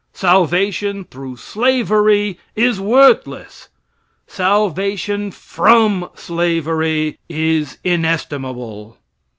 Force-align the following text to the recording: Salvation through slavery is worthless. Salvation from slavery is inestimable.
Salvation 0.15 1.03
through 1.03 1.35
slavery 1.37 2.39
is 2.55 2.79
worthless. 2.81 3.69
Salvation 4.25 5.29
from 5.29 6.09
slavery 6.15 7.19
is 7.29 7.77
inestimable. 7.83 8.97